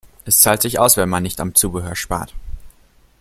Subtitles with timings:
[0.25, 2.33] Es zahlt sich aus, wenn man nicht am Zubehör spart.